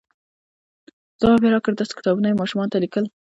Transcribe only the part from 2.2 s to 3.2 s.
یې ماشومانو ته لیکل،